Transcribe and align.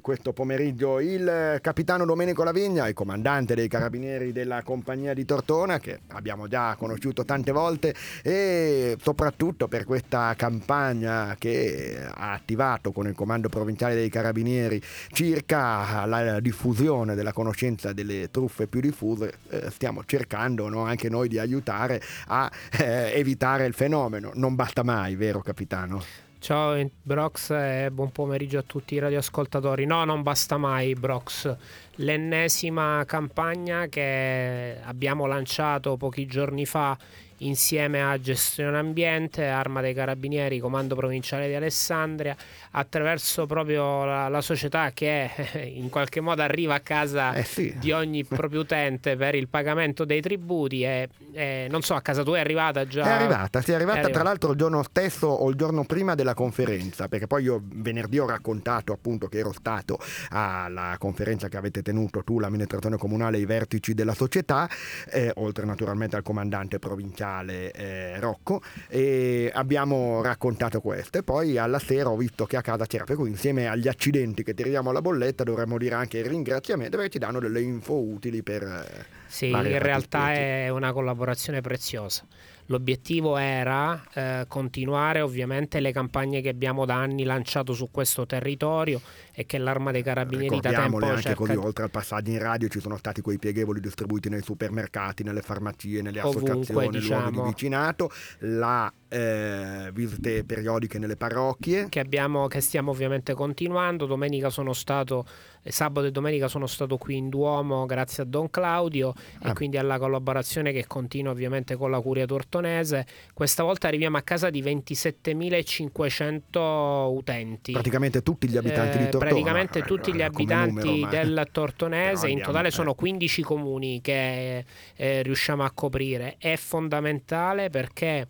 questo 0.00 0.32
pomeriggio 0.32 1.00
il 1.00 1.58
capitano 1.60 2.04
Domenico 2.04 2.44
Lavigna, 2.44 2.88
il 2.88 2.94
comandante 2.94 3.54
dei 3.54 3.68
carabinieri 3.68 4.32
della 4.32 4.62
compagnia 4.62 5.14
di 5.14 5.24
Tortona 5.24 5.78
che 5.78 6.00
abbiamo 6.08 6.48
già 6.48 6.74
conosciuto 6.76 7.24
tante 7.24 7.52
volte 7.52 7.94
e 8.22 8.96
soprattutto 9.00 9.68
per 9.68 9.84
questa 9.84 10.34
campagna 10.36 11.36
che 11.38 11.98
ha 12.08 12.32
attivato 12.32 12.92
con 12.92 13.06
il 13.06 13.14
comando 13.14 13.48
provinciale 13.48 13.94
dei 13.94 14.08
carabinieri 14.08 14.80
circa 15.12 16.06
la 16.06 16.40
diffusione 16.40 17.14
della 17.14 17.32
conoscenza 17.32 17.92
delle 17.92 18.30
truffe 18.30 18.66
più 18.66 18.80
diffuse 18.80 19.34
eh, 19.50 19.70
stiamo 19.70 20.02
cercando 20.04 20.68
no, 20.68 20.84
anche 20.84 21.08
noi 21.08 21.28
di 21.28 21.38
aiutare 21.38 22.00
a 22.28 22.50
eh, 22.78 23.12
evitare 23.14 23.66
il 23.66 23.74
fenomeno 23.74 24.30
non 24.34 24.54
basta 24.54 24.82
mai 24.82 25.16
vero 25.16 25.40
capitano? 25.40 26.27
Ciao 26.40 26.90
Brox 27.02 27.50
e 27.50 27.90
buon 27.92 28.12
pomeriggio 28.12 28.58
a 28.58 28.62
tutti 28.62 28.94
i 28.94 28.98
radioascoltatori. 28.98 29.84
No, 29.86 30.04
non 30.04 30.22
basta 30.22 30.56
mai 30.56 30.94
Brox. 30.94 31.54
L'ennesima 31.96 33.02
campagna 33.06 33.86
che 33.86 34.78
abbiamo 34.82 35.26
lanciato 35.26 35.96
pochi 35.96 36.26
giorni 36.26 36.64
fa 36.64 36.96
insieme 37.38 38.02
a 38.02 38.18
Gestione 38.18 38.78
Ambiente, 38.78 39.46
Arma 39.46 39.80
dei 39.80 39.94
Carabinieri, 39.94 40.58
Comando 40.58 40.94
Provinciale 40.94 41.48
di 41.48 41.54
Alessandria, 41.54 42.36
attraverso 42.72 43.46
proprio 43.46 44.04
la, 44.04 44.28
la 44.28 44.40
società 44.40 44.90
che 44.92 45.30
in 45.74 45.88
qualche 45.88 46.20
modo 46.20 46.42
arriva 46.42 46.74
a 46.74 46.80
casa 46.80 47.34
eh 47.34 47.44
sì. 47.44 47.74
di 47.78 47.92
ogni 47.92 48.24
proprio 48.24 48.60
utente 48.60 49.16
per 49.16 49.34
il 49.34 49.48
pagamento 49.48 50.04
dei 50.04 50.20
tributi 50.20 50.82
e, 50.82 51.08
e, 51.32 51.66
non 51.70 51.82
so, 51.82 51.94
a 51.94 52.00
casa 52.00 52.22
tua 52.22 52.38
è 52.38 52.40
arrivata 52.40 52.86
già? 52.86 53.04
È 53.04 53.10
arrivata, 53.10 53.60
sì, 53.60 53.72
è 53.72 53.74
arrivata, 53.74 53.98
è 53.98 54.00
arrivata 54.02 54.20
tra 54.20 54.22
l'altro 54.22 54.50
il 54.50 54.56
giorno 54.56 54.82
stesso 54.82 55.26
o 55.26 55.48
il 55.50 55.56
giorno 55.56 55.84
prima 55.84 56.14
della 56.14 56.34
conferenza, 56.34 57.08
perché 57.08 57.26
poi 57.26 57.44
io 57.44 57.62
venerdì 57.64 58.18
ho 58.18 58.26
raccontato 58.26 58.92
appunto 58.92 59.28
che 59.28 59.38
ero 59.38 59.52
stato 59.52 59.98
alla 60.30 60.96
conferenza 60.98 61.48
che 61.48 61.56
avete 61.56 61.82
tenuto 61.82 62.24
tu, 62.24 62.38
l'amministrazione 62.38 62.96
comunale 62.96 63.38
i 63.38 63.44
vertici 63.44 63.94
della 63.94 64.14
società, 64.14 64.68
eh, 65.10 65.30
oltre 65.36 65.64
naturalmente 65.64 66.16
al 66.16 66.22
comandante 66.22 66.78
provinciale 66.78 67.27
musicale 67.28 67.70
eh, 67.72 68.20
Rocco 68.20 68.62
e 68.88 69.50
abbiamo 69.52 70.22
raccontato 70.22 70.80
questo. 70.80 71.18
E 71.18 71.22
poi 71.22 71.58
alla 71.58 71.78
sera 71.78 72.08
ho 72.08 72.16
visto 72.16 72.46
che 72.46 72.56
a 72.56 72.62
casa 72.62 72.86
c'era 72.86 73.04
per 73.04 73.16
cui 73.16 73.28
insieme 73.28 73.66
agli 73.68 73.88
accidenti 73.88 74.42
che 74.42 74.54
tiriamo 74.54 74.90
alla 74.90 75.02
bolletta 75.02 75.44
dovremmo 75.44 75.78
dire 75.78 75.94
anche 75.94 76.18
il 76.18 76.24
ringraziamento 76.24 76.96
perché 76.96 77.12
ci 77.12 77.18
danno 77.18 77.38
delle 77.38 77.60
info 77.60 77.94
utili 77.94 78.42
per... 78.42 79.17
Sì, 79.28 79.50
in 79.50 79.78
realtà 79.78 80.32
è 80.32 80.68
una 80.70 80.92
collaborazione 80.92 81.60
preziosa. 81.60 82.24
L'obiettivo 82.70 83.38
era 83.38 84.02
eh, 84.12 84.44
continuare 84.46 85.22
ovviamente 85.22 85.80
le 85.80 85.90
campagne 85.90 86.42
che 86.42 86.50
abbiamo 86.50 86.84
da 86.84 86.96
anni 86.96 87.24
lanciato 87.24 87.72
su 87.72 87.90
questo 87.90 88.26
territorio 88.26 89.00
e 89.32 89.46
che 89.46 89.56
l'Arma 89.56 89.90
dei 89.90 90.02
Carabinieri 90.02 90.60
da 90.60 90.72
tempo 90.72 90.98
anche 90.98 91.22
cerca... 91.22 91.34
così, 91.34 91.56
oltre 91.56 91.84
al 91.84 91.90
passaggio 91.90 92.30
in 92.30 92.38
radio 92.38 92.68
ci 92.68 92.80
sono 92.80 92.98
stati 92.98 93.22
quei 93.22 93.38
pieghevoli 93.38 93.80
distribuiti 93.80 94.28
nei 94.28 94.42
supermercati, 94.42 95.22
nelle 95.22 95.40
farmacie, 95.40 96.02
nelle 96.02 96.20
Ovunque, 96.20 96.50
associazioni, 96.50 96.88
diciamo... 96.90 97.20
luoghi 97.20 97.24
di 97.24 97.30
diciamo. 97.30 97.48
vicinato, 97.48 98.10
la 98.40 98.92
eh, 99.08 99.90
visite 99.92 100.44
periodiche 100.44 100.98
nelle 100.98 101.16
parrocchie. 101.16 101.88
Che, 101.88 102.00
abbiamo, 102.00 102.46
che 102.46 102.60
stiamo 102.60 102.90
ovviamente 102.90 103.32
continuando. 103.34 104.04
Domenica 104.06 104.50
sono 104.50 104.72
stato, 104.72 105.26
eh, 105.62 105.72
sabato 105.72 106.06
e 106.06 106.10
domenica 106.10 106.48
sono 106.48 106.66
stato 106.66 106.98
qui 106.98 107.16
in 107.16 107.28
Duomo 107.28 107.86
grazie 107.86 108.24
a 108.24 108.26
Don 108.26 108.50
Claudio 108.50 109.14
ah. 109.40 109.50
e 109.50 109.52
quindi 109.54 109.78
alla 109.78 109.98
collaborazione 109.98 110.72
che 110.72 110.86
continua 110.86 111.32
ovviamente 111.32 111.74
con 111.76 111.90
la 111.90 112.00
Curia 112.00 112.26
Tortonese. 112.26 113.06
Questa 113.32 113.62
volta 113.62 113.88
arriviamo 113.88 114.18
a 114.18 114.22
casa 114.22 114.50
di 114.50 114.62
27.500 114.62 117.14
utenti. 117.14 117.72
Praticamente 117.72 118.22
tutti 118.22 118.48
gli 118.48 118.56
abitanti 118.56 118.96
eh, 118.96 118.98
di 118.98 119.04
Tortona. 119.08 119.30
Praticamente 119.30 119.82
tutti 119.82 120.14
gli 120.14 120.22
abitanti 120.22 121.00
numero, 121.00 121.10
del 121.10 121.48
Tortonese. 121.50 122.28
In 122.28 122.42
totale 122.42 122.70
sono 122.70 122.94
15 122.94 123.42
comuni 123.42 124.02
che 124.02 124.64
eh, 124.96 125.22
riusciamo 125.22 125.64
a 125.64 125.70
coprire. 125.72 126.36
È 126.38 126.56
fondamentale 126.56 127.70
perché 127.70 128.26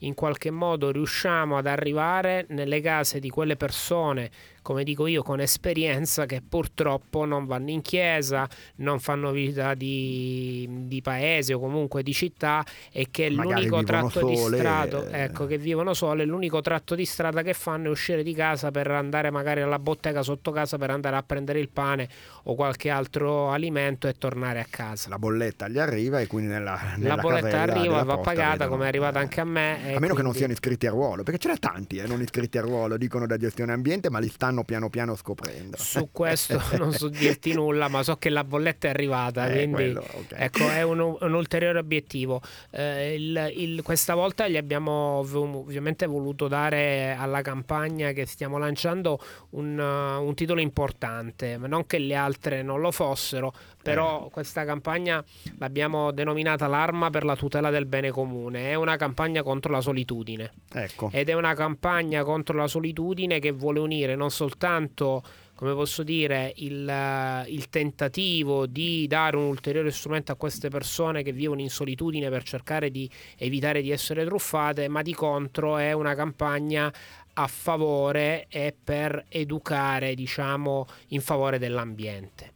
in 0.00 0.14
qualche 0.14 0.50
modo 0.50 0.90
riusciamo 0.90 1.56
ad 1.56 1.66
arrivare 1.66 2.46
nelle 2.50 2.80
case 2.80 3.18
di 3.18 3.30
quelle 3.30 3.56
persone 3.56 4.30
come 4.62 4.84
dico 4.84 5.06
io, 5.06 5.22
con 5.22 5.40
esperienza 5.40 6.26
che 6.26 6.42
purtroppo 6.46 7.24
non 7.24 7.46
vanno 7.46 7.70
in 7.70 7.82
chiesa, 7.82 8.48
non 8.76 9.00
fanno 9.00 9.30
vita 9.30 9.74
di, 9.74 10.68
di 10.86 11.00
paese 11.02 11.54
o 11.54 11.58
comunque 11.58 12.02
di 12.02 12.12
città 12.12 12.64
e 12.92 13.08
che 13.10 13.30
Magari 13.30 13.66
l'unico 13.66 13.82
tratto 13.82 14.20
sole. 14.20 14.30
di 14.30 14.36
strada, 14.36 15.10
ecco, 15.10 15.46
che 15.46 15.58
vivono 15.58 15.94
sole, 15.94 16.24
l'unico 16.24 16.60
tratto 16.60 16.94
di 16.94 17.04
strada 17.04 17.42
che 17.42 17.54
fanno 17.54 17.86
è 17.86 17.90
uscire 17.90 18.22
di 18.22 18.34
casa 18.34 18.70
per 18.70 18.90
andare 18.90 19.30
magari 19.30 19.60
alla 19.60 19.78
bottega 19.78 20.22
sotto 20.22 20.50
casa 20.50 20.78
per 20.78 20.90
andare 20.90 21.16
a 21.16 21.22
prendere 21.22 21.60
il 21.60 21.68
pane 21.68 22.08
o 22.44 22.54
qualche 22.54 22.90
altro 22.90 23.50
alimento 23.50 24.08
e 24.08 24.14
tornare 24.14 24.60
a 24.60 24.66
casa. 24.68 25.08
La 25.08 25.18
bolletta 25.18 25.68
gli 25.68 25.78
arriva 25.78 26.20
e 26.20 26.26
quindi 26.26 26.50
nella, 26.50 26.78
nella 26.96 27.16
La 27.16 27.20
bolletta 27.20 27.60
arriva, 27.60 28.02
va 28.02 28.18
pagata 28.18 28.68
come 28.68 28.84
è 28.84 28.88
arrivata 28.88 29.18
anche 29.18 29.40
a 29.40 29.44
me. 29.44 29.72
A 29.72 29.76
meno 29.76 29.98
quindi... 29.98 30.16
che 30.16 30.22
non 30.22 30.34
siano 30.34 30.52
iscritti 30.52 30.86
a 30.86 30.90
ruolo, 30.90 31.22
perché 31.22 31.38
ce 31.38 31.48
n'è 31.48 31.58
tanti 31.58 31.96
eh, 31.96 32.06
non 32.06 32.20
iscritti 32.20 32.58
a 32.58 32.62
ruolo, 32.62 32.96
dicono 32.96 33.26
da 33.26 33.36
gestione 33.36 33.72
ambiente, 33.72 34.10
ma 34.10 34.18
li 34.18 34.28
stanno 34.28 34.49
stanno 34.50 34.64
piano 34.64 34.90
piano 34.90 35.14
scoprendo. 35.14 35.76
Su 35.78 36.08
questo 36.12 36.60
non 36.76 36.92
so 36.92 37.08
dirti 37.08 37.52
nulla, 37.52 37.88
ma 37.88 38.02
so 38.02 38.16
che 38.16 38.28
la 38.28 38.44
bolletta 38.44 38.88
è 38.88 38.90
arrivata, 38.90 39.46
eh, 39.46 39.52
quindi 39.52 39.72
quello, 39.72 40.00
okay. 40.00 40.44
ecco, 40.44 40.68
è 40.68 40.82
un, 40.82 40.98
un, 40.98 41.32
ulteriore 41.32 41.78
obiettivo. 41.78 42.42
Eh, 42.70 43.14
il, 43.14 43.52
il, 43.56 43.82
questa 43.82 44.14
volta 44.14 44.48
gli 44.48 44.56
abbiamo 44.56 45.24
ovviamente 45.32 46.06
voluto 46.06 46.48
dare 46.48 47.16
alla 47.18 47.42
campagna 47.42 48.10
che 48.12 48.26
stiamo 48.26 48.58
lanciando 48.58 49.18
un, 49.50 49.78
un 49.78 50.34
titolo 50.34 50.60
importante, 50.60 51.56
non 51.56 51.86
che 51.86 51.98
le 51.98 52.14
altre 52.14 52.62
non 52.62 52.80
lo 52.80 52.90
fossero, 52.90 53.52
però 53.82 54.26
eh. 54.26 54.30
questa 54.30 54.64
campagna 54.64 55.24
l'abbiamo 55.58 56.10
denominata 56.10 56.66
l'arma 56.66 57.10
per 57.10 57.24
la 57.24 57.36
tutela 57.36 57.70
del 57.70 57.86
bene 57.86 58.10
comune, 58.10 58.70
è 58.70 58.74
una 58.74 58.96
campagna 58.96 59.42
contro 59.42 59.72
la 59.72 59.80
solitudine. 59.80 60.52
Ecco. 60.72 61.10
Ed 61.12 61.28
è 61.28 61.34
una 61.34 61.54
campagna 61.54 62.22
contro 62.24 62.56
la 62.56 62.68
solitudine 62.68 63.38
che 63.38 63.50
vuole 63.50 63.80
unire 63.80 64.14
non 64.14 64.30
soltanto 64.30 65.22
come 65.60 65.74
posso 65.74 66.02
dire, 66.02 66.54
il, 66.56 67.44
il, 67.48 67.68
tentativo 67.68 68.64
di 68.64 69.06
dare 69.06 69.36
un 69.36 69.42
ulteriore 69.42 69.90
strumento 69.90 70.32
a 70.32 70.34
queste 70.34 70.70
persone 70.70 71.22
che 71.22 71.32
vivono 71.32 71.60
in 71.60 71.68
solitudine 71.68 72.30
per 72.30 72.44
cercare 72.44 72.90
di 72.90 73.06
evitare 73.36 73.82
di 73.82 73.90
essere 73.90 74.24
truffate, 74.24 74.88
ma 74.88 75.02
di 75.02 75.12
contro 75.12 75.76
è 75.76 75.92
una 75.92 76.14
campagna 76.14 76.90
a 77.34 77.46
favore 77.46 78.46
e 78.48 78.74
per 78.82 79.26
educare, 79.28 80.14
diciamo, 80.14 80.86
in 81.08 81.20
favore 81.20 81.58
dell'ambiente. 81.58 82.52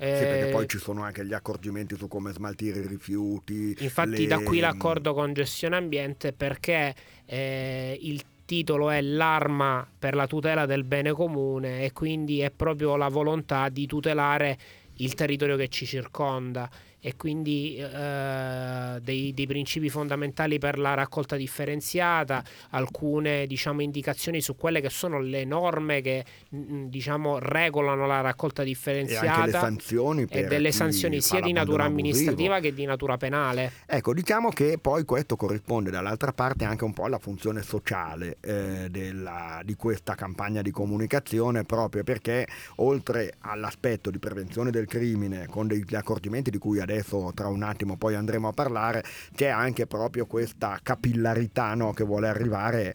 Sì, 0.00 0.04
perché 0.04 0.50
poi 0.52 0.64
eh, 0.64 0.66
ci 0.68 0.78
sono 0.78 1.02
anche 1.02 1.26
gli 1.26 1.32
accorgimenti 1.32 1.96
su 1.96 2.06
come 2.06 2.32
smaltire 2.32 2.78
i 2.78 2.86
rifiuti. 2.86 3.74
Infatti, 3.80 4.22
le... 4.22 4.26
da 4.26 4.38
qui 4.38 4.60
l'accordo 4.60 5.12
con 5.12 5.32
gestione 5.32 5.74
ambiente 5.74 6.32
perché 6.32 6.94
eh, 7.26 7.98
il 8.00 8.22
titolo 8.44 8.90
è 8.90 9.00
l'arma 9.00 9.86
per 9.98 10.14
la 10.14 10.28
tutela 10.28 10.66
del 10.66 10.84
bene 10.84 11.10
comune 11.12 11.82
e 11.82 11.92
quindi 11.92 12.40
è 12.40 12.52
proprio 12.52 12.94
la 12.96 13.08
volontà 13.08 13.68
di 13.68 13.86
tutelare 13.86 14.56
il 14.98 15.14
territorio 15.14 15.56
che 15.56 15.68
ci 15.68 15.84
circonda 15.84 16.70
e 17.08 17.16
quindi 17.16 17.76
eh, 17.76 18.98
dei, 19.00 19.32
dei, 19.32 19.46
principi 19.46 19.88
fondamentali 19.88 20.58
per 20.58 20.78
la 20.78 20.92
raccolta 20.92 21.36
differenziata, 21.36 22.44
alcune 22.70 23.46
diciamo, 23.46 23.80
indicazioni 23.80 24.42
su 24.42 24.56
quelle 24.56 24.82
che 24.82 24.90
sono 24.90 25.18
le 25.18 25.46
norme 25.46 26.02
che 26.02 26.22
mm, 26.54 26.88
diciamo, 26.88 27.38
regolano 27.38 28.06
la 28.06 28.20
raccolta 28.20 28.62
differenziata 28.62 29.46
e, 29.46 29.50
sanzioni 29.52 30.26
e 30.28 30.44
delle 30.44 30.70
sanzioni 30.70 31.22
sia 31.22 31.40
di 31.40 31.52
natura 31.52 31.84
amministrativa 31.84 32.56
abusivo. 32.56 32.74
che 32.74 32.82
di 32.82 32.84
natura 32.84 33.16
penale. 33.16 33.72
Ecco, 33.86 34.12
diciamo 34.12 34.50
che 34.50 34.76
poi 34.78 35.04
questo 35.04 35.36
corrisponde 35.36 35.90
dall'altra 35.90 36.32
parte 36.32 36.66
anche 36.66 36.84
un 36.84 36.92
po' 36.92 37.04
alla 37.04 37.18
funzione 37.18 37.62
sociale 37.62 38.36
eh, 38.42 38.88
della, 38.90 39.62
di 39.64 39.76
questa 39.76 40.14
campagna 40.14 40.60
di 40.60 40.70
comunicazione 40.70 41.64
proprio 41.64 42.04
perché 42.04 42.46
oltre 42.76 43.32
all'aspetto 43.38 44.10
di 44.10 44.18
prevenzione 44.18 44.70
del 44.70 44.86
crimine 44.86 45.46
con 45.46 45.66
degli 45.66 45.94
accorgimenti 45.94 46.50
di 46.50 46.58
cui 46.58 46.80
adesso 46.80 46.96
tra 47.34 47.48
un 47.48 47.62
attimo 47.62 47.96
poi 47.96 48.14
andremo 48.14 48.48
a 48.48 48.52
parlare, 48.52 49.04
c'è 49.34 49.48
anche 49.48 49.86
proprio 49.86 50.26
questa 50.26 50.78
capillarità 50.82 51.74
no, 51.74 51.92
che 51.92 52.04
vuole 52.04 52.28
arrivare 52.28 52.94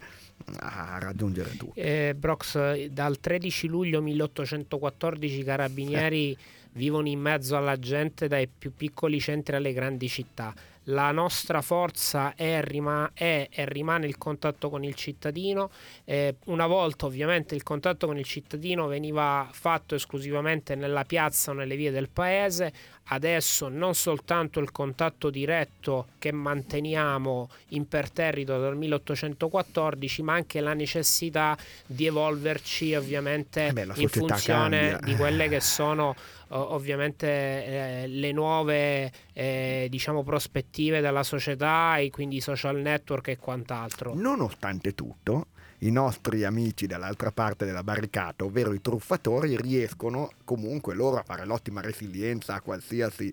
a 0.59 0.97
raggiungere 0.99 1.55
tu. 1.57 1.71
Eh, 1.75 2.15
Brox, 2.17 2.85
dal 2.87 3.19
13 3.19 3.67
luglio 3.67 4.01
1814 4.01 5.39
i 5.39 5.43
carabinieri 5.43 6.31
eh. 6.31 6.37
vivono 6.73 7.07
in 7.07 7.19
mezzo 7.19 7.55
alla 7.55 7.77
gente 7.77 8.27
dai 8.27 8.47
più 8.47 8.73
piccoli 8.75 9.19
centri 9.19 9.55
alle 9.55 9.73
grandi 9.73 10.07
città. 10.07 10.53
la 10.87 11.11
nostra 11.11 11.61
forza 11.61 12.35
è, 12.35 12.61
rima- 12.61 13.11
è 13.13 13.47
e 13.49 13.65
rimane 13.65 14.05
il 14.05 14.17
contatto 14.17 14.69
con 14.69 14.83
il 14.83 14.95
cittadino. 14.95 15.69
Eh, 16.03 16.35
una 16.47 16.67
volta 16.67 17.05
ovviamente 17.05 17.55
il 17.55 17.63
contatto 17.63 18.07
con 18.07 18.17
il 18.17 18.25
cittadino 18.25 18.87
veniva 18.87 19.47
fatto 19.49 19.95
esclusivamente 19.95 20.75
nella 20.75 21.05
piazza 21.05 21.51
o 21.51 21.53
nelle 21.53 21.77
vie 21.77 21.91
del 21.91 22.09
paese, 22.09 22.73
adesso 23.07 23.67
non 23.67 23.95
soltanto 23.95 24.59
il 24.59 24.71
contatto 24.71 25.29
diretto 25.29 26.07
che 26.19 26.31
manteniamo 26.31 27.49
imperterrito 27.69 28.59
dal 28.59 28.77
1814, 28.77 30.21
ma 30.21 30.33
anche 30.33 30.61
la 30.61 30.73
necessità 30.73 31.57
di 31.85 32.05
evolverci 32.05 32.95
ovviamente 32.95 33.67
eh 33.67 33.73
beh, 33.73 33.87
in 33.95 34.09
funzione 34.09 34.91
cambia. 34.91 34.99
di 35.01 35.15
quelle 35.15 35.47
che 35.49 35.59
sono 35.59 36.15
ovviamente 36.55 37.27
eh, 37.27 38.07
le 38.07 38.31
nuove 38.31 39.11
eh, 39.33 39.87
diciamo 39.89 40.23
prospettive 40.23 41.01
della 41.01 41.23
società 41.23 41.97
e 41.97 42.09
quindi 42.11 42.39
social 42.41 42.77
network 42.77 43.29
e 43.29 43.37
quant'altro. 43.37 44.13
Nonostante 44.15 44.93
tutto, 44.93 45.47
i 45.83 45.91
nostri 45.91 46.43
amici 46.43 46.87
dall'altra 46.87 47.31
parte 47.31 47.65
della 47.65 47.83
barricata, 47.83 48.43
ovvero 48.43 48.73
i 48.73 48.81
truffatori, 48.81 49.55
riescono 49.57 50.31
comunque 50.43 50.95
loro 50.95 51.17
a 51.17 51.23
fare 51.23 51.45
l'ottima 51.45 51.81
resilienza 51.81 52.55
a 52.55 52.61
qualsiasi 52.61 53.31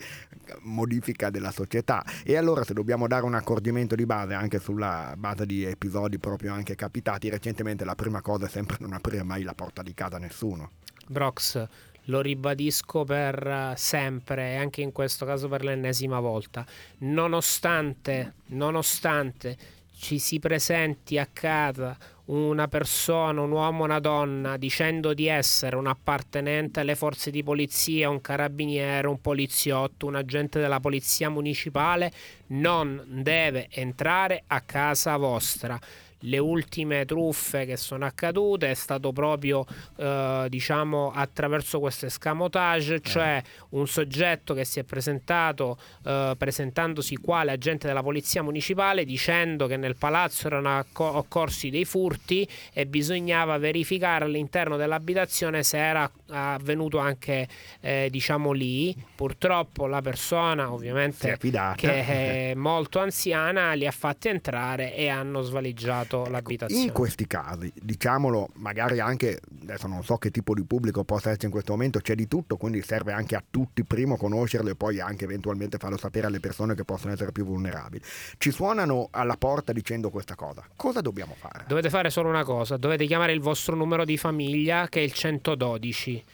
modifica 0.63 1.31
della 1.31 1.53
società. 1.53 2.05
E 2.25 2.37
allora 2.37 2.65
se 2.65 2.75
dobbiamo 2.75 3.07
dare 3.07 3.25
un 3.25 3.35
accorgimento 3.35 3.95
di 3.95 4.05
base 4.05 4.35
anche 4.35 4.59
sulla 4.59 5.15
base 5.17 5.47
di 5.47 5.65
episodi 5.65 6.19
proprio 6.19 6.53
anche 6.53 6.75
capitati 6.75 7.29
recentemente, 7.29 7.85
la 7.85 7.95
prima 7.95 8.21
cosa 8.21 8.47
è 8.47 8.49
sempre 8.49 8.77
non 8.81 8.93
aprire 8.93 9.23
mai 9.23 9.43
la 9.43 9.55
porta 9.55 9.83
di 9.83 9.95
casa 9.95 10.17
a 10.17 10.21
nessuno. 10.21 10.73
Brox, 11.07 11.67
lo 12.05 12.21
ribadisco 12.21 13.05
per 13.05 13.75
sempre 13.77 14.53
e 14.53 14.57
anche 14.57 14.81
in 14.81 14.91
questo 14.91 15.25
caso 15.25 15.49
per 15.49 15.63
l'ennesima 15.63 16.19
volta, 16.19 16.67
nonostante, 16.99 18.35
nonostante 18.47 19.57
ci 20.01 20.19
si 20.19 20.39
presenti 20.39 21.19
a 21.19 21.29
casa 21.31 21.97
una 22.31 22.69
persona, 22.69 23.41
un 23.41 23.51
uomo, 23.51 23.85
una 23.85 23.99
donna, 23.99 24.57
dicendo 24.57 25.15
di 25.15 25.27
essere 25.27 25.77
un 25.77 25.87
appartenente 25.87 26.81
alle 26.81 26.95
forze 26.95 27.31
di 27.31 27.43
polizia, 27.43 28.09
un 28.09 28.21
carabiniere, 28.21 29.09
un 29.09 29.21
poliziotto, 29.21 30.07
un 30.07 30.15
agente 30.15 30.61
della 30.61 30.79
polizia 30.79 31.29
municipale, 31.29 32.13
non 32.49 33.03
deve 33.07 33.69
entrare 33.71 34.45
a 34.47 34.61
casa 34.61 35.17
vostra 35.17 35.79
le 36.21 36.39
ultime 36.39 37.05
truffe 37.05 37.65
che 37.65 37.77
sono 37.77 38.05
accadute 38.05 38.71
è 38.71 38.75
stato 38.75 39.13
proprio 39.13 39.65
eh, 39.97 40.47
diciamo 40.49 41.13
attraverso 41.15 41.81
questo 41.81 42.07
escamotage, 42.07 42.97
eh. 42.97 43.01
cioè 43.01 43.43
un 43.71 43.87
soggetto 43.87 44.55
che 44.55 44.65
si 44.65 44.81
è 44.81 44.85
presentato 44.85 45.79
eh, 46.05 46.35
presentandosi 46.37 47.17
quale 47.17 47.53
agente 47.53 47.87
della 47.87 48.03
polizia 48.03 48.43
municipale 48.43 49.05
dicendo 49.05 49.67
che 49.67 49.77
nel 49.77 49.97
palazzo 49.97 50.47
erano 50.47 50.85
occorsi 50.95 51.71
dei 51.71 51.85
furti 51.85 52.47
e 52.73 52.87
bisognava 52.87 53.59
verificare 53.59 54.25
all'interno 54.25 54.77
dell'abitazione 54.77 55.63
se 55.63 55.79
era 55.79 56.11
avvenuto 56.31 56.99
anche 56.99 57.49
eh, 57.81 58.09
diciamo 58.11 58.53
lì. 58.53 58.97
Purtroppo 59.15 59.87
la 59.87 60.01
persona 60.03 60.73
ovviamente 60.73 61.39
che 61.77 62.05
è 62.05 62.55
molto 62.55 62.99
anziana 62.99 63.73
li 63.73 63.87
ha 63.87 63.91
fatti 63.91 64.29
entrare 64.29 64.95
e 64.95 65.09
hanno 65.09 65.43
svaligiato 65.43 65.99
lasciato 66.01 66.21
ecco, 66.23 66.31
l'abitazione. 66.31 66.83
In 66.83 66.93
questi 66.93 67.27
casi, 67.27 67.73
diciamolo, 67.75 68.49
magari 68.55 69.01
anche, 69.01 69.41
adesso 69.71 69.87
non 69.87 70.03
so 70.05 70.17
che 70.17 70.31
tipo 70.31 70.55
di 70.55 70.65
pubblico 70.65 71.05
possa 71.05 71.29
esserci 71.29 71.47
in 71.47 71.51
questo 71.51 71.73
momento, 71.73 72.01
c'è 72.01 72.15
di 72.15 72.29
tutto, 72.29 72.57
quindi 72.57 72.83
serve 72.83 73.13
anche 73.13 73.37
a 73.37 73.43
tutti 73.49 73.85
primo 73.85 74.17
conoscerlo 74.17 74.71
e 74.71 74.75
poi 74.75 75.01
anche 75.01 75.25
eventualmente 75.25 75.79
farlo 75.79 75.97
sapere 75.97 76.27
alle 76.27 76.41
persone 76.41 76.75
che 76.75 76.85
possono 76.85 77.13
essere 77.13 77.33
più 77.33 77.45
vulnerabili. 77.45 78.03
Ci 78.39 78.51
suonano 78.51 79.09
alla 79.11 79.37
porta 79.37 79.73
dicendo 79.73 80.11
questa 80.11 80.35
cosa. 80.35 80.65
Cosa 80.77 81.01
dobbiamo 81.01 81.35
fare? 81.39 81.65
Dovete 81.67 81.91
fare 81.91 82.11
solo 82.11 82.29
una 82.29 82.45
cosa, 82.45 82.77
dovete 82.77 83.07
chiamare 83.07 83.33
il 83.33 83.41
vostro 83.41 83.75
numero 83.77 84.05
di 84.05 84.17
famiglia 84.17 84.89
che 84.89 85.01
è 85.01 85.03
il 85.03 85.13
112 85.13 86.25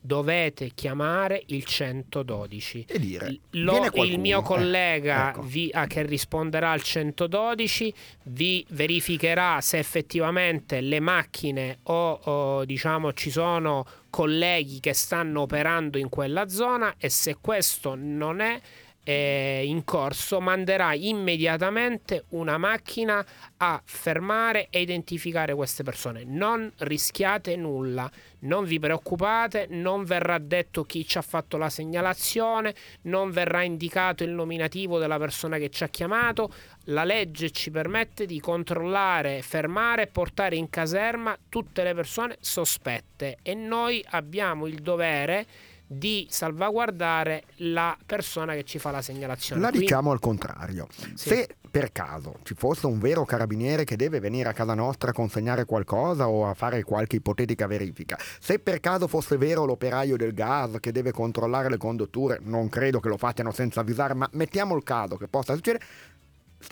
dovete 0.00 0.72
chiamare 0.74 1.42
il 1.46 1.64
112 1.64 2.86
e 2.88 2.98
dire 2.98 3.38
Lo, 3.50 3.88
il 3.94 4.18
mio 4.18 4.42
collega 4.42 5.26
eh, 5.26 5.30
ecco. 5.30 5.42
vi, 5.42 5.70
ah, 5.72 5.86
che 5.86 6.02
risponderà 6.02 6.72
al 6.72 6.82
112 6.82 7.94
vi 8.24 8.66
verificherà 8.70 9.60
se 9.60 9.78
effettivamente 9.78 10.80
le 10.80 10.98
macchine 10.98 11.78
o, 11.84 12.12
o 12.12 12.64
diciamo 12.64 13.12
ci 13.12 13.30
sono 13.30 13.86
colleghi 14.10 14.80
che 14.80 14.92
stanno 14.92 15.42
operando 15.42 15.98
in 15.98 16.08
quella 16.08 16.48
zona 16.48 16.94
e 16.98 17.08
se 17.08 17.36
questo 17.40 17.94
non 17.94 18.40
è 18.40 18.60
eh, 19.08 19.62
in 19.64 19.84
corso 19.84 20.40
manderà 20.40 20.92
immediatamente 20.92 22.24
una 22.30 22.58
macchina 22.58 23.24
a 23.58 23.80
fermare 23.84 24.66
e 24.68 24.80
identificare 24.80 25.54
queste 25.54 25.84
persone. 25.84 26.24
Non 26.24 26.72
rischiate 26.78 27.54
nulla, 27.54 28.10
non 28.40 28.64
vi 28.64 28.80
preoccupate, 28.80 29.68
non 29.70 30.02
verrà 30.02 30.38
detto 30.38 30.82
chi 30.82 31.06
ci 31.06 31.18
ha 31.18 31.22
fatto 31.22 31.56
la 31.56 31.70
segnalazione, 31.70 32.74
non 33.02 33.30
verrà 33.30 33.62
indicato 33.62 34.24
il 34.24 34.30
nominativo 34.30 34.98
della 34.98 35.18
persona 35.18 35.56
che 35.58 35.70
ci 35.70 35.84
ha 35.84 35.88
chiamato. 35.88 36.52
La 36.86 37.04
legge 37.04 37.52
ci 37.52 37.70
permette 37.70 38.26
di 38.26 38.40
controllare, 38.40 39.40
fermare 39.42 40.02
e 40.02 40.06
portare 40.08 40.56
in 40.56 40.68
caserma 40.68 41.38
tutte 41.48 41.84
le 41.84 41.94
persone 41.94 42.36
sospette 42.40 43.38
e 43.42 43.54
noi 43.54 44.04
abbiamo 44.10 44.66
il 44.66 44.80
dovere 44.80 45.46
di 45.86 46.26
salvaguardare 46.28 47.44
la 47.56 47.96
persona 48.04 48.54
che 48.54 48.64
ci 48.64 48.78
fa 48.78 48.90
la 48.90 49.02
segnalazione. 49.02 49.60
La 49.60 49.68
Quindi... 49.68 49.86
diciamo 49.86 50.10
al 50.10 50.18
contrario. 50.18 50.88
Sì. 50.90 51.12
Se 51.28 51.48
per 51.70 51.92
caso 51.92 52.38
ci 52.42 52.54
fosse 52.54 52.86
un 52.86 52.98
vero 52.98 53.24
carabiniere 53.24 53.84
che 53.84 53.96
deve 53.96 54.18
venire 54.18 54.48
a 54.48 54.52
casa 54.52 54.74
nostra 54.74 55.10
a 55.10 55.12
consegnare 55.12 55.64
qualcosa 55.64 56.28
o 56.28 56.48
a 56.48 56.54
fare 56.54 56.82
qualche 56.82 57.16
ipotetica 57.16 57.66
verifica, 57.66 58.18
se 58.40 58.58
per 58.58 58.80
caso 58.80 59.06
fosse 59.06 59.36
vero 59.36 59.64
l'operaio 59.64 60.16
del 60.16 60.32
gas 60.32 60.76
che 60.80 60.90
deve 60.90 61.12
controllare 61.12 61.68
le 61.68 61.76
condutture, 61.76 62.40
non 62.42 62.68
credo 62.68 62.98
che 62.98 63.08
lo 63.08 63.16
facciano 63.16 63.52
senza 63.52 63.80
avvisare, 63.80 64.14
ma 64.14 64.28
mettiamo 64.32 64.74
il 64.74 64.82
caso 64.82 65.16
che 65.16 65.28
possa 65.28 65.54
succedere, 65.54 65.84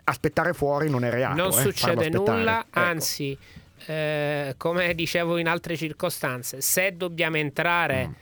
aspettare 0.04 0.54
fuori 0.54 0.90
non 0.90 1.04
è 1.04 1.10
reato. 1.10 1.36
Non 1.36 1.50
eh, 1.50 1.62
succede 1.62 2.08
nulla, 2.08 2.60
ecco. 2.60 2.78
anzi, 2.80 3.36
eh, 3.86 4.54
come 4.56 4.94
dicevo 4.94 5.36
in 5.36 5.46
altre 5.46 5.76
circostanze, 5.76 6.60
se 6.60 6.96
dobbiamo 6.96 7.36
entrare... 7.36 8.08
Mm 8.08 8.12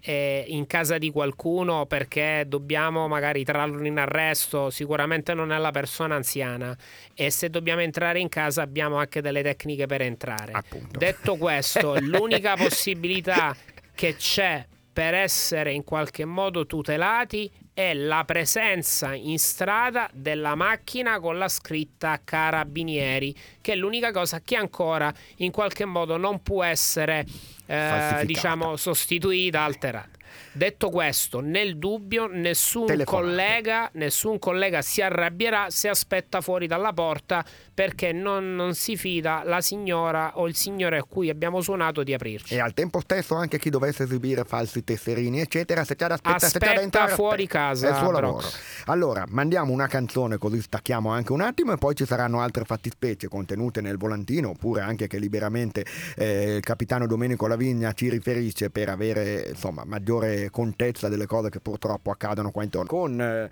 eh, 0.00 0.44
in 0.48 0.66
casa 0.66 0.98
di 0.98 1.10
qualcuno 1.10 1.86
perché 1.86 2.44
dobbiamo 2.46 3.08
magari 3.08 3.44
trarlo 3.44 3.84
in 3.84 3.98
arresto, 3.98 4.70
sicuramente 4.70 5.34
non 5.34 5.52
è 5.52 5.58
la 5.58 5.70
persona 5.70 6.14
anziana 6.14 6.76
e 7.14 7.30
se 7.30 7.50
dobbiamo 7.50 7.80
entrare 7.80 8.20
in 8.20 8.28
casa 8.28 8.62
abbiamo 8.62 8.96
anche 8.96 9.20
delle 9.20 9.42
tecniche 9.42 9.86
per 9.86 10.02
entrare. 10.02 10.52
Appunto. 10.52 10.98
Detto 10.98 11.36
questo, 11.36 11.98
l'unica 12.00 12.54
possibilità 12.56 13.54
che 13.94 14.16
c'è 14.16 14.66
per 14.92 15.14
essere 15.14 15.72
in 15.72 15.84
qualche 15.84 16.24
modo 16.24 16.66
tutelati 16.66 17.50
è 17.76 17.92
la 17.92 18.24
presenza 18.24 19.12
in 19.12 19.38
strada 19.38 20.08
della 20.10 20.54
macchina 20.54 21.20
con 21.20 21.36
la 21.36 21.46
scritta 21.46 22.18
carabinieri, 22.24 23.36
che 23.60 23.74
è 23.74 23.76
l'unica 23.76 24.12
cosa 24.12 24.40
che 24.40 24.56
ancora 24.56 25.12
in 25.36 25.50
qualche 25.50 25.84
modo 25.84 26.16
non 26.16 26.42
può 26.42 26.64
essere 26.64 27.26
eh, 27.66 28.22
diciamo 28.24 28.76
sostituita, 28.76 29.60
alterata. 29.60 30.15
Detto 30.52 30.90
questo, 30.90 31.40
nel 31.40 31.78
dubbio 31.78 32.26
nessun 32.26 32.86
collega, 33.04 33.90
nessun 33.94 34.38
collega, 34.38 34.82
si 34.82 35.02
arrabbierà 35.02 35.70
se 35.70 35.88
aspetta 35.88 36.40
fuori 36.40 36.66
dalla 36.66 36.92
porta 36.92 37.44
perché 37.74 38.12
non, 38.12 38.54
non, 38.54 38.74
si 38.74 38.96
fida 38.96 39.42
la 39.44 39.60
signora 39.60 40.38
o 40.38 40.48
il 40.48 40.54
signore 40.54 40.98
a 40.98 41.04
cui 41.04 41.28
abbiamo 41.28 41.60
suonato 41.60 42.02
di 42.02 42.14
aprirci. 42.14 42.54
E 42.54 42.60
al 42.60 42.72
tempo 42.72 43.00
stesso 43.00 43.34
anche 43.34 43.58
chi 43.58 43.68
dovesse 43.68 44.04
esibire 44.04 44.44
falsi 44.44 44.82
tesserini, 44.82 45.40
eccetera, 45.40 45.84
se 45.84 45.94
c'è 45.94 46.06
da 46.06 46.14
aspettare, 46.14 46.46
Aspetta 46.46 46.72
da 46.72 46.80
entrare 46.80 47.12
fuori 47.12 47.46
casa. 47.46 47.88
È 47.88 47.90
il 47.90 47.96
suo 47.96 48.10
lavoro. 48.10 48.48
Allora, 48.86 49.24
mandiamo 49.28 49.72
una 49.72 49.88
canzone 49.88 50.38
così 50.38 50.60
stacchiamo 50.60 51.10
anche 51.10 51.32
un 51.32 51.40
attimo 51.40 51.72
e 51.72 51.76
poi 51.76 51.94
ci 51.94 52.06
saranno 52.06 52.40
altre 52.40 52.64
fattispecie 52.64 53.28
contenute 53.28 53.80
nel 53.80 53.96
volantino 53.96 54.50
oppure 54.50 54.80
anche 54.80 55.06
che 55.06 55.18
liberamente 55.18 55.84
eh, 56.16 56.56
il 56.56 56.62
capitano 56.62 57.06
Domenico 57.06 57.46
Lavigna 57.46 57.92
ci 57.92 58.08
riferisce 58.08 58.70
per 58.70 58.88
avere 58.88 59.48
insomma 59.50 59.84
maggiore 60.16 60.50
contezza 60.50 61.08
delle 61.08 61.26
cose 61.26 61.50
che 61.50 61.60
purtroppo 61.60 62.10
accadono 62.10 62.50
qua 62.50 62.62
intorno. 62.62 62.88
Con 62.88 63.20
eh, 63.20 63.50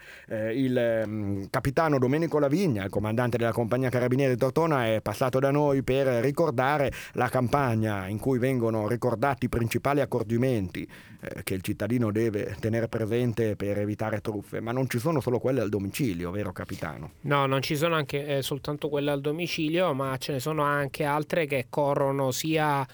il 0.54 0.76
eh, 0.76 1.49
capitano 1.50 1.99
Domenico 1.99 2.38
Lavigna, 2.38 2.85
il 2.85 2.90
comandante 2.90 3.37
della 3.37 3.52
compagnia 3.52 3.88
carabinieri 3.88 4.04
Carabinieri 4.04 4.37
Tortona 4.37 4.87
è 4.87 5.00
passato 5.00 5.38
da 5.38 5.50
noi 5.50 5.83
per 5.83 6.06
ricordare 6.23 6.92
la 7.12 7.28
campagna 7.28 8.06
in 8.06 8.18
cui 8.18 8.38
vengono 8.38 8.87
ricordati 8.88 9.47
i 9.47 9.49
principali 9.49 10.00
accorgimenti 10.00 10.88
eh, 11.21 11.42
che 11.42 11.54
il 11.54 11.62
cittadino 11.62 12.11
deve 12.11 12.56
tenere 12.61 12.88
presente 12.88 13.56
per 13.56 13.78
evitare 13.78 14.21
truffe, 14.21 14.61
ma 14.61 14.73
non 14.73 14.88
ci 14.88 14.99
sono 14.99 15.21
solo 15.21 15.38
quelle 15.38 15.61
al 15.61 15.68
domicilio, 15.68 16.30
vero 16.30 16.52
capitano? 16.52 17.12
No, 17.23 17.47
non 17.47 17.62
ci 17.62 17.76
sono 17.76 17.94
anche 17.94 18.26
eh, 18.26 18.42
soltanto 18.42 18.88
quelle 18.88 19.11
al 19.11 19.21
domicilio, 19.21 19.94
ma 19.94 20.16
ce 20.18 20.33
ne 20.33 20.40
sono 20.40 20.62
anche 20.62 21.04
altre 21.04 21.47
che 21.47 21.66
corrono 21.68 22.30
sia 22.30 22.87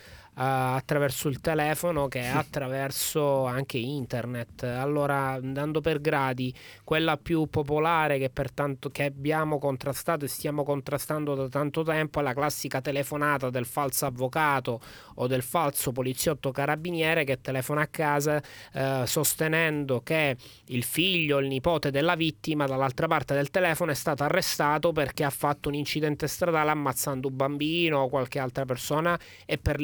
attraverso 0.42 1.28
il 1.28 1.40
telefono 1.40 2.09
che 2.09 2.26
attraverso 2.26 3.44
anche 3.44 3.76
internet. 3.76 4.62
Allora, 4.62 5.32
andando 5.32 5.82
per 5.82 6.00
gradi, 6.00 6.54
quella 6.82 7.18
più 7.18 7.47
popolare 7.50 8.18
che 8.18 8.30
pertanto 8.30 8.88
che 8.88 9.04
abbiamo 9.04 9.59
contrastato 9.59 10.25
e 10.25 10.28
stiamo 10.28 10.62
contrastando 10.62 11.35
da 11.35 11.49
tanto 11.49 11.82
tempo 11.82 12.20
è 12.20 12.23
la 12.23 12.32
classica 12.32 12.80
telefonata 12.80 13.50
del 13.50 13.66
falso 13.66 14.06
avvocato 14.06 14.80
o 15.16 15.26
del 15.26 15.42
falso 15.42 15.92
poliziotto 15.92 16.50
carabiniere 16.50 17.25
che 17.25 17.42
telefona 17.42 17.82
a 17.82 17.88
casa 17.88 18.42
eh, 18.73 19.02
sostenendo 19.04 20.00
che 20.00 20.37
il 20.66 20.85
figlio, 20.85 21.38
il 21.38 21.49
nipote 21.49 21.90
della 21.90 22.14
vittima 22.14 22.64
dall'altra 22.66 23.06
parte 23.06 23.35
del 23.35 23.50
telefono 23.50 23.90
è 23.90 23.94
stato 23.94 24.23
arrestato 24.23 24.92
perché 24.92 25.25
ha 25.25 25.30
fatto 25.30 25.68
un 25.68 25.75
incidente 25.75 26.26
stradale 26.26 26.70
ammazzando 26.70 27.28
un 27.28 27.37
bambino 27.37 27.99
o 27.99 28.09
qualche 28.09 28.38
altra 28.38 28.64
persona 28.64 29.18
e 29.44 29.59
per 29.59 29.80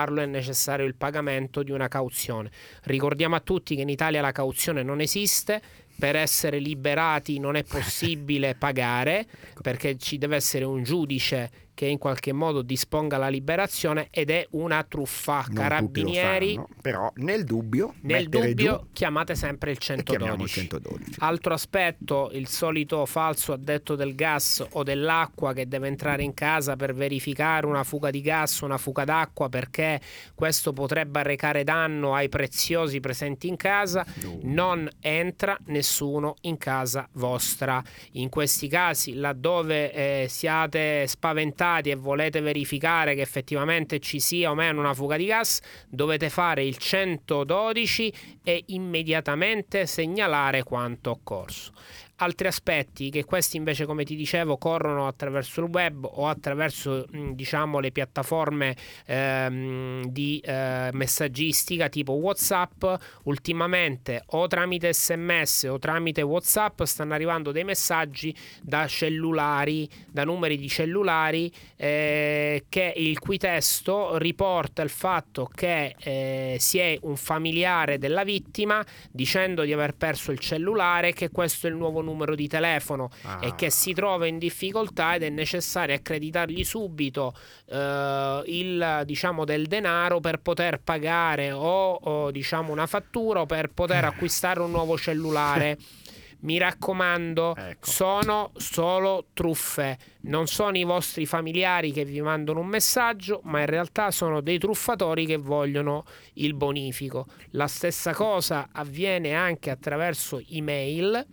liberarlo 0.00 0.20
è 0.22 0.26
necessario 0.26 0.86
il 0.86 0.94
pagamento 0.94 1.62
di 1.62 1.70
una 1.70 1.88
cauzione. 1.88 2.50
Ricordiamo 2.84 3.36
a 3.36 3.40
tutti 3.40 3.74
che 3.74 3.82
in 3.82 3.88
Italia 3.88 4.20
la 4.20 4.32
cauzione 4.32 4.82
non 4.82 5.00
esiste, 5.00 5.60
per 5.98 6.16
essere 6.16 6.58
liberati 6.58 7.38
non 7.38 7.56
è 7.56 7.62
possibile 7.62 8.54
pagare 8.54 9.26
perché 9.60 9.98
ci 9.98 10.16
deve 10.16 10.36
essere 10.36 10.64
un 10.64 10.82
giudice 10.82 11.50
che 11.80 11.86
in 11.86 11.96
qualche 11.96 12.34
modo 12.34 12.60
disponga 12.60 13.16
la 13.16 13.28
liberazione 13.28 14.08
ed 14.10 14.28
è 14.28 14.46
una 14.50 14.84
truffa. 14.86 15.46
Non 15.46 15.56
Carabinieri, 15.56 16.56
fanno, 16.56 16.68
però 16.82 17.10
nel 17.14 17.44
dubbio, 17.44 17.94
nel 18.02 18.28
dubbio 18.28 18.88
chiamate 18.92 19.34
sempre 19.34 19.70
il 19.70 19.78
112. 19.78 20.42
il 20.42 20.48
112. 20.50 21.12
Altro 21.20 21.54
aspetto, 21.54 22.28
il 22.34 22.48
solito 22.48 23.06
falso 23.06 23.54
addetto 23.54 23.96
del 23.96 24.14
gas 24.14 24.62
o 24.72 24.82
dell'acqua 24.82 25.54
che 25.54 25.68
deve 25.68 25.88
entrare 25.88 26.22
in 26.22 26.34
casa 26.34 26.76
per 26.76 26.92
verificare 26.92 27.64
una 27.64 27.82
fuga 27.82 28.10
di 28.10 28.20
gas, 28.20 28.60
una 28.60 28.76
fuga 28.76 29.04
d'acqua 29.04 29.48
perché 29.48 30.02
questo 30.34 30.74
potrebbe 30.74 31.20
arrecare 31.20 31.64
danno 31.64 32.14
ai 32.14 32.28
preziosi 32.28 33.00
presenti 33.00 33.48
in 33.48 33.56
casa, 33.56 34.04
no. 34.20 34.38
non 34.42 34.86
entra 35.00 35.56
nessuno 35.68 36.34
in 36.42 36.58
casa 36.58 37.08
vostra. 37.12 37.82
In 38.12 38.28
questi 38.28 38.68
casi, 38.68 39.14
laddove 39.14 39.92
eh, 39.94 40.26
siate 40.28 41.06
spaventati 41.06 41.68
e 41.78 41.94
volete 41.94 42.40
verificare 42.40 43.14
che 43.14 43.20
effettivamente 43.20 44.00
ci 44.00 44.18
sia 44.20 44.50
o 44.50 44.54
meno 44.54 44.80
una 44.80 44.94
fuga 44.94 45.16
di 45.16 45.26
gas, 45.26 45.60
dovete 45.88 46.28
fare 46.28 46.64
il 46.64 46.76
112 46.76 48.12
e 48.42 48.64
immediatamente 48.66 49.86
segnalare 49.86 50.62
quanto 50.64 51.10
occorso 51.10 51.72
altri 52.20 52.48
aspetti 52.48 53.10
che 53.10 53.24
questi 53.24 53.56
invece 53.56 53.86
come 53.86 54.04
ti 54.04 54.14
dicevo 54.14 54.56
corrono 54.56 55.06
attraverso 55.06 55.60
il 55.60 55.68
web 55.70 56.04
o 56.04 56.28
attraverso 56.28 57.06
diciamo 57.10 57.80
le 57.80 57.90
piattaforme 57.90 58.76
ehm, 59.06 60.06
di 60.06 60.40
eh, 60.44 60.90
messaggistica 60.92 61.88
tipo 61.88 62.12
whatsapp. 62.12 62.84
Ultimamente 63.24 64.22
o 64.26 64.46
tramite 64.46 64.92
sms 64.92 65.64
o 65.70 65.78
tramite 65.78 66.22
whatsapp 66.22 66.82
stanno 66.82 67.14
arrivando 67.14 67.52
dei 67.52 67.64
messaggi 67.64 68.34
da 68.62 68.86
cellulari 68.86 69.88
da 70.10 70.24
numeri 70.24 70.56
di 70.56 70.68
cellulari 70.68 71.50
eh, 71.76 72.64
che 72.68 72.92
il 72.96 73.18
cui 73.18 73.38
testo 73.38 74.18
riporta 74.18 74.82
il 74.82 74.90
fatto 74.90 75.48
che 75.52 75.94
eh, 75.98 76.56
si 76.58 76.78
è 76.78 76.98
un 77.02 77.16
familiare 77.16 77.98
della 77.98 78.24
vittima 78.24 78.84
dicendo 79.10 79.64
di 79.64 79.72
aver 79.72 79.94
perso 79.94 80.32
il 80.32 80.38
cellulare 80.38 81.12
che 81.12 81.30
questo 81.30 81.66
è 81.66 81.70
il 81.70 81.76
nuovo 81.76 82.00
numero 82.00 82.09
numero 82.10 82.34
di 82.34 82.48
telefono 82.48 83.10
ah. 83.22 83.38
e 83.42 83.54
che 83.54 83.70
si 83.70 83.92
trova 83.92 84.26
in 84.26 84.38
difficoltà 84.38 85.14
ed 85.14 85.22
è 85.22 85.28
necessario 85.28 85.94
accreditargli 85.94 86.64
subito 86.64 87.34
eh, 87.66 88.42
il 88.46 89.02
diciamo 89.04 89.44
del 89.44 89.66
denaro 89.66 90.20
per 90.20 90.40
poter 90.40 90.80
pagare 90.80 91.52
o, 91.52 91.92
o 91.92 92.30
diciamo 92.30 92.72
una 92.72 92.86
fattura 92.86 93.40
o 93.40 93.46
per 93.46 93.70
poter 93.70 94.04
acquistare 94.04 94.60
un 94.60 94.70
nuovo 94.70 94.98
cellulare. 94.98 95.78
Mi 96.42 96.56
raccomando, 96.56 97.54
ecco. 97.54 97.90
sono 97.90 98.52
solo 98.56 99.26
truffe. 99.34 99.98
Non 100.22 100.46
sono 100.46 100.78
i 100.78 100.84
vostri 100.84 101.26
familiari 101.26 101.92
che 101.92 102.06
vi 102.06 102.22
mandano 102.22 102.60
un 102.60 102.66
messaggio, 102.66 103.40
ma 103.44 103.60
in 103.60 103.66
realtà 103.66 104.10
sono 104.10 104.40
dei 104.40 104.58
truffatori 104.58 105.26
che 105.26 105.36
vogliono 105.36 106.04
il 106.34 106.54
bonifico. 106.54 107.26
La 107.50 107.66
stessa 107.66 108.14
cosa 108.14 108.68
avviene 108.72 109.34
anche 109.34 109.68
attraverso 109.68 110.42
email 110.48 111.26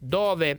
dove 0.00 0.58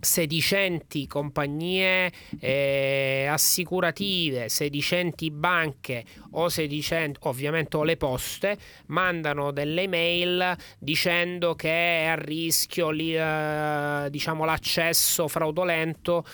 sedicenti 0.00 1.06
compagnie 1.06 2.10
eh, 2.38 3.26
assicurative, 3.28 4.48
sedicenti 4.48 5.30
banche 5.30 6.04
o 6.32 6.48
sedicenti, 6.48 7.18
ovviamente 7.22 7.76
o 7.76 7.84
le 7.84 7.96
poste, 7.96 8.56
mandano 8.86 9.50
delle 9.50 9.86
mail 9.88 10.56
dicendo 10.78 11.54
che 11.54 12.02
è 12.02 12.06
a 12.06 12.14
rischio 12.14 12.90
li, 12.90 13.14
eh, 13.14 14.06
diciamo, 14.08 14.44
l'accesso 14.44 15.28
fraudolento 15.28 16.24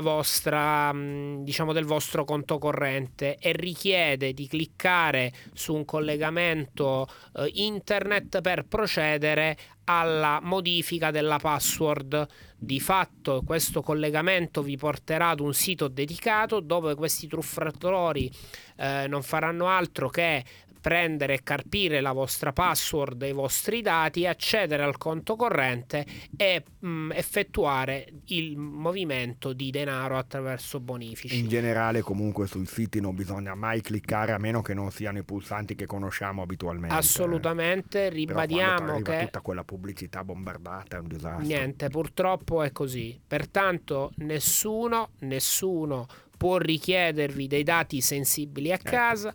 vostra, 0.00 0.92
mh, 0.92 1.42
diciamo, 1.42 1.72
del 1.72 1.84
vostro 1.84 2.24
conto 2.24 2.58
corrente 2.58 3.36
e 3.38 3.52
richiede 3.52 4.32
di 4.32 4.46
cliccare 4.46 5.32
su 5.52 5.74
un 5.74 5.84
collegamento 5.84 7.08
eh, 7.34 7.50
internet 7.54 8.40
per 8.40 8.66
procedere 8.66 9.56
alla 9.88 10.38
modifica 10.42 11.10
della 11.10 11.38
password. 11.38 12.26
Di 12.60 12.80
fatto 12.80 13.42
questo 13.44 13.82
collegamento 13.82 14.62
vi 14.62 14.76
porterà 14.76 15.30
ad 15.30 15.40
un 15.40 15.54
sito 15.54 15.88
dedicato 15.88 16.60
dove 16.60 16.94
questi 16.94 17.26
truffatori 17.26 18.30
eh, 18.76 19.06
non 19.08 19.22
faranno 19.22 19.68
altro 19.68 20.08
che 20.08 20.44
prendere 20.80 21.34
e 21.34 21.42
carpire 21.42 22.00
la 22.00 22.12
vostra 22.12 22.52
password 22.52 23.22
e 23.22 23.28
i 23.28 23.32
vostri 23.32 23.82
dati, 23.82 24.26
accedere 24.26 24.82
al 24.82 24.96
conto 24.96 25.36
corrente 25.36 26.06
e 26.36 26.64
mh, 26.78 26.88
mm, 26.88 27.12
effettuare 27.12 28.06
il 28.26 28.56
movimento 28.56 29.52
di 29.52 29.70
denaro 29.70 30.16
attraverso 30.16 30.80
bonifici. 30.80 31.38
In 31.38 31.48
generale 31.48 32.00
comunque 32.00 32.46
sui 32.46 32.66
siti 32.66 33.00
non 33.00 33.14
bisogna 33.14 33.54
mai 33.54 33.80
cliccare 33.80 34.32
a 34.32 34.38
meno 34.38 34.62
che 34.62 34.74
non 34.74 34.90
siano 34.90 35.18
i 35.18 35.24
pulsanti 35.24 35.74
che 35.74 35.86
conosciamo 35.86 36.42
abitualmente. 36.42 36.94
Assolutamente, 36.94 38.08
ribadiamo 38.08 39.00
che 39.00 39.20
tutta 39.24 39.40
quella 39.40 39.64
pubblicità 39.64 40.24
bombardata 40.24 40.96
è 40.96 41.00
un 41.00 41.08
disastro. 41.08 41.46
Niente, 41.46 41.88
purtroppo 41.88 42.62
è 42.62 42.72
così. 42.72 43.20
Pertanto 43.26 44.12
nessuno, 44.16 45.10
nessuno 45.20 46.06
può 46.36 46.56
richiedervi 46.56 47.46
dei 47.48 47.64
dati 47.64 48.00
sensibili 48.00 48.70
a 48.70 48.74
ecco. 48.74 48.90
casa 48.90 49.34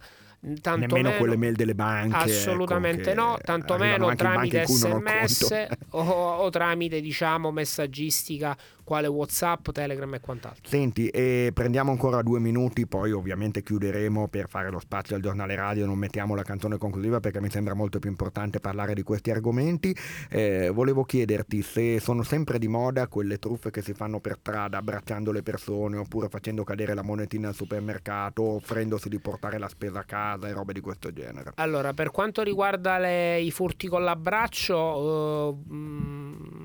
tanto 0.62 0.80
nemmeno 0.80 1.08
meno, 1.08 1.18
quelle 1.18 1.38
mail 1.38 1.56
delle 1.56 1.74
banche 1.76 2.18
ecco, 2.18 2.30
assolutamente 2.30 3.12
ecco, 3.12 3.22
no 3.22 3.38
tantomeno 3.42 4.14
tramite 4.16 4.66
sms 4.66 5.68
o, 5.92 6.02
o, 6.02 6.50
tramite 6.50 7.00
diciamo 7.00 7.52
messaggistica 7.52 8.56
quale 8.84 9.08
Whatsapp, 9.08 9.70
Telegram 9.72 10.14
e 10.14 10.20
quant'altro. 10.20 10.68
Senti, 10.68 11.08
e 11.08 11.52
prendiamo 11.54 11.92
ancora 11.92 12.22
due 12.22 12.40
minuti, 12.40 12.88
poi 12.88 13.12
ovviamente 13.12 13.64
chiuderemo 13.64 14.28
per 14.28 14.48
fare 14.50 14.70
lo 14.70 14.80
spazio 14.80 15.16
al 15.16 15.22
giornale 15.22 15.56
radio, 15.56 15.86
non 15.86 15.98
mettiamo 15.98 16.36
la 16.36 16.44
canzone 16.44 16.78
conclusiva 16.78 17.20
perché 17.20 17.42
mi 17.42 17.50
sembra 17.50 17.74
molto 17.74 18.00
più 18.00 18.10
importante 18.10 18.60
parlare 18.60 18.94
di 18.94 19.04
questi 19.04 19.32
argomenti. 19.32 19.96
Eh, 20.30 20.70
volevo 20.70 21.04
chiederti 21.04 21.62
se 21.62 22.00
sono 22.00 22.24
sempre 22.24 22.60
di 22.60 22.68
moda 22.68 23.08
quelle 23.08 23.38
truffe 23.40 23.72
che 23.72 23.82
si 23.82 23.94
fanno 23.94 24.20
per 24.20 24.38
strada 24.40 24.78
abbracciando 24.78 25.32
le 25.32 25.44
persone 25.44 25.98
oppure 25.98 26.30
facendo 26.30 26.64
cadere 26.64 26.94
la 26.94 27.04
monetina 27.04 27.48
al 27.50 27.56
supermercato, 27.56 28.44
offrendosi 28.44 29.10
di 29.10 29.20
portare 29.20 29.58
la 29.58 29.68
spesa 29.68 30.00
a 30.00 30.04
casa 30.04 30.48
e 30.48 30.54
robe 30.54 30.74
di 30.74 30.82
questo 30.82 31.12
genere. 31.12 31.52
Allora, 31.56 31.94
per 31.94 32.12
quanto 32.12 32.42
riguarda 32.42 32.98
le, 32.98 33.40
i 33.40 33.52
furti 33.52 33.88
con 33.88 34.04
l'abbraccio, 34.04 34.78
uh, 34.78 36.63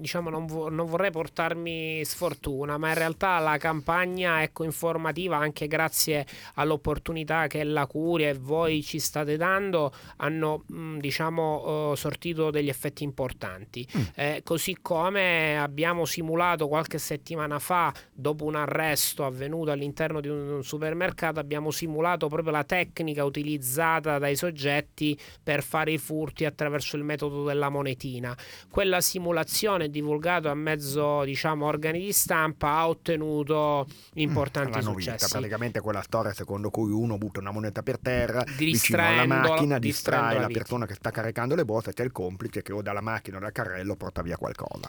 diciamo 0.00 0.30
non, 0.30 0.46
vo- 0.46 0.68
non, 0.68 0.86
vorrei 0.86 1.10
portarmi 1.10 2.04
sfortuna, 2.04 2.78
ma 2.78 2.88
in 2.88 2.94
realtà 2.94 3.38
la 3.38 3.56
campagna 3.58 4.42
ecco, 4.42 4.64
informativa, 4.64 5.36
anche 5.36 5.66
grazie 5.66 6.26
all'opportunità 6.54 7.46
che 7.46 7.62
la 7.64 7.86
Curia 7.86 8.30
e 8.30 8.34
voi 8.34 8.82
ci 8.82 8.98
state 8.98 9.36
dando, 9.36 9.92
hanno 10.16 10.64
mh, 10.66 10.98
diciamo 10.98 11.90
uh, 11.90 11.94
sortito 11.94 12.50
degli 12.50 12.68
effetti 12.68 13.04
importanti. 13.04 13.86
Mm. 13.96 14.02
Eh, 14.14 14.40
così 14.44 14.78
come 14.80 15.58
abbiamo 15.58 16.04
simulato 16.04 16.68
qualche 16.68 16.98
settimana 16.98 17.58
fa, 17.58 17.92
dopo 18.12 18.44
un 18.44 18.56
arresto 18.56 19.24
avvenuto 19.24 19.70
all'interno 19.70 20.20
di 20.20 20.28
un 20.28 20.62
supermercato, 20.64 21.38
abbiamo 21.40 21.70
simulato 21.70 22.28
proprio 22.28 22.52
la 22.52 22.64
tecnica 22.64 23.24
utilizzata 23.24 24.18
dai 24.18 24.36
soggetti 24.36 25.18
per 25.42 25.62
fare 25.62 25.92
i 25.92 25.98
furti 25.98 26.44
attraverso 26.44 26.96
il 26.96 27.04
metodo 27.04 27.44
della 27.44 27.68
monetina. 27.68 28.36
Quella 28.70 29.00
simulazione 29.00 29.89
divulgato 29.90 30.48
a 30.48 30.54
mezzo 30.54 31.22
diciamo 31.24 31.66
organi 31.66 31.98
di 32.00 32.12
stampa 32.12 32.70
ha 32.70 32.88
ottenuto 32.88 33.86
importanti 34.14 34.78
mm, 34.78 34.80
successi. 34.80 35.10
Vista, 35.10 35.28
praticamente 35.28 35.80
quella 35.80 36.02
storia 36.02 36.32
secondo 36.32 36.70
cui 36.70 36.90
uno 36.90 37.18
butta 37.18 37.40
una 37.40 37.50
moneta 37.50 37.82
per 37.82 37.98
terra 37.98 38.44
vicino 38.56 39.06
alla 39.06 39.26
macchina, 39.26 39.78
distrae 39.78 40.34
la, 40.34 40.40
la 40.42 40.46
persona 40.46 40.86
che 40.86 40.94
sta 40.94 41.10
caricando 41.10 41.54
le 41.54 41.64
borse, 41.64 41.92
c'è 41.92 42.04
il 42.04 42.12
complice 42.12 42.62
che 42.62 42.72
o 42.72 42.82
dalla 42.82 43.00
macchina 43.00 43.36
o 43.36 43.40
dal 43.40 43.52
carrello 43.52 43.96
porta 43.96 44.22
via 44.22 44.36
qualcosa. 44.36 44.88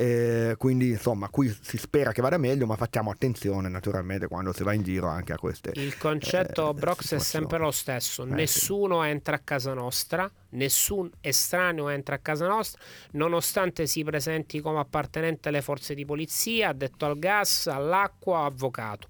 Eh, 0.00 0.54
quindi 0.58 0.90
insomma 0.90 1.28
qui 1.28 1.52
si 1.60 1.76
spera 1.76 2.12
che 2.12 2.22
vada 2.22 2.38
meglio, 2.38 2.66
ma 2.66 2.76
facciamo 2.76 3.10
attenzione 3.10 3.68
naturalmente 3.68 4.28
quando 4.28 4.52
si 4.52 4.62
va 4.62 4.72
in 4.72 4.84
giro 4.84 5.08
anche 5.08 5.32
a 5.32 5.36
queste. 5.36 5.72
Il 5.74 5.98
concetto 5.98 6.70
eh, 6.70 6.74
Brox 6.74 7.16
è 7.16 7.18
sempre 7.18 7.58
lo 7.58 7.72
stesso, 7.72 8.22
eh, 8.22 8.26
nessuno 8.26 9.02
sì. 9.02 9.08
entra 9.08 9.34
a 9.34 9.40
casa 9.40 9.74
nostra, 9.74 10.30
nessun 10.50 11.10
estraneo 11.20 11.88
entra 11.88 12.14
a 12.14 12.18
casa 12.18 12.46
nostra, 12.46 12.80
nonostante 13.12 13.88
si 13.88 14.04
presenti 14.04 14.60
come 14.60 14.78
appartenente 14.78 15.48
alle 15.48 15.62
forze 15.62 15.96
di 15.96 16.04
polizia, 16.04 16.68
addetto 16.68 17.04
al 17.04 17.18
gas, 17.18 17.66
all'acqua, 17.66 18.44
avvocato. 18.44 19.08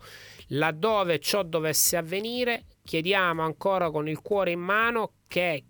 Laddove 0.52 1.18
ciò 1.18 1.42
dovesse 1.42 1.98
avvenire, 1.98 2.64
chiediamo 2.82 3.42
ancora 3.42 3.90
con 3.90 4.08
il 4.08 4.22
cuore 4.22 4.52
in 4.52 4.60
mano 4.60 5.12
che 5.28 5.64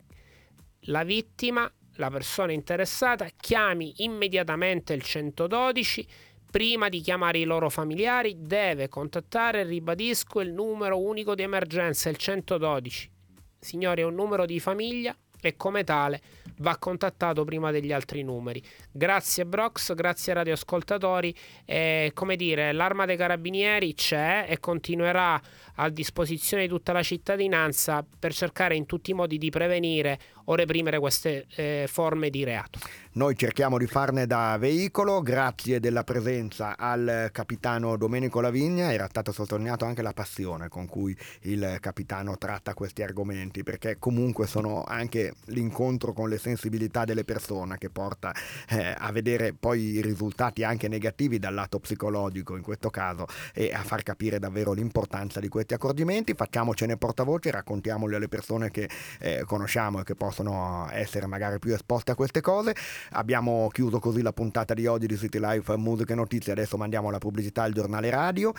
la 0.82 1.02
vittima, 1.02 1.68
la 1.98 2.10
persona 2.10 2.52
interessata, 2.52 3.28
chiami 3.36 3.92
immediatamente 3.98 4.92
il 4.92 5.02
112 5.02 6.06
prima 6.50 6.88
di 6.88 7.00
chiamare 7.00 7.38
i 7.38 7.44
loro 7.44 7.68
familiari 7.68 8.36
deve 8.38 8.88
contattare, 8.88 9.64
ribadisco, 9.64 10.40
il 10.40 10.52
numero 10.52 10.98
unico 10.98 11.34
di 11.34 11.42
emergenza, 11.42 12.08
il 12.08 12.16
112. 12.16 13.10
Signori, 13.58 14.00
è 14.00 14.04
un 14.04 14.14
numero 14.14 14.46
di 14.46 14.58
famiglia 14.60 15.14
e 15.40 15.56
come 15.56 15.84
tale 15.84 16.20
va 16.58 16.76
contattato 16.76 17.44
prima 17.44 17.70
degli 17.70 17.92
altri 17.92 18.22
numeri. 18.22 18.62
Grazie 18.90 19.46
Brox, 19.46 19.94
grazie 19.94 20.32
radioascoltatori. 20.32 21.34
E, 21.64 22.10
come 22.14 22.36
dire, 22.36 22.72
l'arma 22.72 23.06
dei 23.06 23.16
carabinieri 23.16 23.94
c'è 23.94 24.46
e 24.48 24.58
continuerà 24.58 25.40
a 25.76 25.88
disposizione 25.90 26.64
di 26.64 26.68
tutta 26.68 26.92
la 26.92 27.02
cittadinanza 27.02 28.04
per 28.18 28.32
cercare 28.32 28.74
in 28.74 28.86
tutti 28.86 29.12
i 29.12 29.14
modi 29.14 29.38
di 29.38 29.50
prevenire 29.50 30.18
o 30.44 30.54
reprimere 30.54 30.98
queste 30.98 31.46
eh, 31.54 31.84
forme 31.88 32.30
di 32.30 32.42
reato. 32.42 32.80
Noi 33.12 33.36
cerchiamo 33.36 33.78
di 33.78 33.86
farne 33.86 34.26
da 34.26 34.56
veicolo, 34.58 35.20
grazie 35.20 35.78
della 35.78 36.04
presenza 36.04 36.76
al 36.76 37.28
capitano 37.32 37.96
Domenico 37.96 38.40
Lavigna, 38.40 38.92
era 38.92 39.06
stato 39.08 39.30
sottolineato 39.30 39.84
anche 39.84 40.02
la 40.02 40.12
passione 40.12 40.68
con 40.68 40.86
cui 40.86 41.16
il 41.42 41.76
capitano 41.80 42.38
tratta 42.38 42.74
questi 42.74 43.02
argomenti, 43.02 43.62
perché 43.62 43.98
comunque 43.98 44.46
sono 44.46 44.84
l'incontro 45.46 46.12
con 46.12 46.28
le 46.28 46.38
sensibilità 46.38 47.04
delle 47.04 47.24
persone 47.24 47.78
che 47.78 47.90
porta 47.90 48.34
eh, 48.68 48.94
a 48.96 49.10
vedere 49.12 49.52
poi 49.52 49.94
i 49.94 50.02
risultati 50.02 50.64
anche 50.64 50.88
negativi 50.88 51.38
dal 51.38 51.54
lato 51.54 51.78
psicologico 51.78 52.56
in 52.56 52.62
questo 52.62 52.90
caso 52.90 53.26
e 53.52 53.72
a 53.72 53.82
far 53.82 54.02
capire 54.02 54.38
davvero 54.38 54.72
l'importanza 54.72 55.40
di 55.40 55.48
questi 55.48 55.74
accorgimenti, 55.74 56.34
facciamocene 56.34 56.96
portavoce, 56.96 57.50
raccontiamoli 57.50 58.14
alle 58.14 58.28
persone 58.28 58.70
che 58.70 58.88
eh, 59.20 59.42
conosciamo 59.46 60.00
e 60.00 60.04
che 60.04 60.14
possono 60.14 60.88
essere 60.92 61.26
magari 61.26 61.58
più 61.58 61.74
esposte 61.74 62.12
a 62.12 62.14
queste 62.14 62.40
cose. 62.40 62.74
Abbiamo 63.10 63.68
chiuso 63.72 63.98
così 63.98 64.22
la 64.22 64.32
puntata 64.32 64.74
di 64.74 64.86
oggi 64.86 65.06
di 65.06 65.16
City 65.16 65.38
Life 65.40 65.76
Musica 65.76 66.12
e 66.12 66.16
Notizie, 66.16 66.52
adesso 66.52 66.76
mandiamo 66.76 67.10
la 67.10 67.18
pubblicità 67.18 67.62
al 67.62 67.72
giornale 67.72 68.10
radio 68.10 68.52